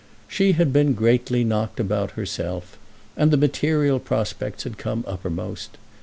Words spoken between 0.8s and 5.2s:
greatly knocked about herself, and the material prospects had come